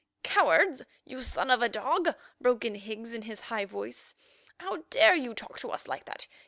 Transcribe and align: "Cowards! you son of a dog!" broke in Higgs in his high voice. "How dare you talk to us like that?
"Cowards! 0.23 0.81
you 1.05 1.21
son 1.21 1.51
of 1.51 1.61
a 1.61 1.69
dog!" 1.69 2.15
broke 2.39 2.65
in 2.65 2.73
Higgs 2.73 3.13
in 3.13 3.21
his 3.21 3.39
high 3.39 3.65
voice. 3.65 4.15
"How 4.57 4.77
dare 4.89 5.13
you 5.13 5.35
talk 5.35 5.59
to 5.59 5.69
us 5.69 5.87
like 5.87 6.05
that? 6.05 6.25